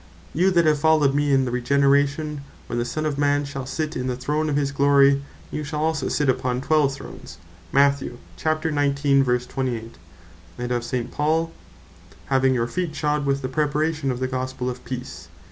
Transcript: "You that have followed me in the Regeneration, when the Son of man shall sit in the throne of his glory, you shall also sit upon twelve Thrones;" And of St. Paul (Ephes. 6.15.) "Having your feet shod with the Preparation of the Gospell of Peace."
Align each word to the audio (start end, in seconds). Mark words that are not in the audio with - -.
"You 0.33 0.49
that 0.49 0.65
have 0.65 0.79
followed 0.79 1.13
me 1.13 1.31
in 1.31 1.45
the 1.45 1.51
Regeneration, 1.51 2.41
when 2.65 2.79
the 2.79 2.85
Son 2.85 3.05
of 3.05 3.19
man 3.19 3.45
shall 3.45 3.67
sit 3.67 3.95
in 3.95 4.07
the 4.07 4.15
throne 4.15 4.49
of 4.49 4.55
his 4.55 4.71
glory, 4.71 5.21
you 5.51 5.63
shall 5.63 5.81
also 5.83 6.07
sit 6.09 6.27
upon 6.27 6.59
twelve 6.59 6.95
Thrones;" 6.95 7.37
And 7.71 7.93
of 7.99 7.99
St. 7.99 8.61
Paul 8.63 8.81
(Ephes. 10.57 10.89
6.15.) 10.89 11.49
"Having 12.25 12.53
your 12.55 12.65
feet 12.67 12.95
shod 12.95 13.27
with 13.27 13.43
the 13.43 13.47
Preparation 13.47 14.09
of 14.09 14.19
the 14.19 14.27
Gospell 14.27 14.71
of 14.71 14.83
Peace." 14.85 15.27